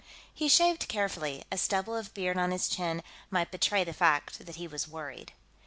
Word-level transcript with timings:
He 0.33 0.49
shaved 0.49 0.87
carefully; 0.87 1.43
a 1.51 1.59
stubble 1.59 1.95
of 1.95 2.11
beard 2.15 2.35
on 2.35 2.49
his 2.49 2.67
chin 2.67 3.03
might 3.29 3.51
betray 3.51 3.83
the 3.83 3.93
fact 3.93 4.43
that 4.47 4.55
he 4.55 4.67
was 4.67 4.87
worried. 4.87 5.31